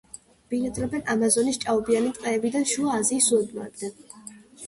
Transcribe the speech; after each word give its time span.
ბინადრობენ 0.51 1.03
ამაზონის 1.13 1.59
ჭაობიანი 1.65 2.13
ტყეებიდან 2.17 2.65
შუა 2.71 2.97
აზიის 3.01 3.29
უდაბნოებამდე. 3.37 3.93